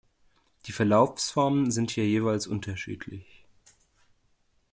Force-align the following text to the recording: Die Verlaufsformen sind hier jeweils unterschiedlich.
Die 0.65 0.71
Verlaufsformen 0.71 1.69
sind 1.69 1.91
hier 1.91 2.07
jeweils 2.07 2.47
unterschiedlich. 2.47 3.45